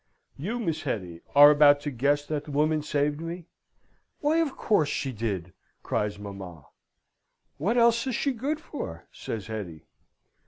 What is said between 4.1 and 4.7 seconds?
"Why, of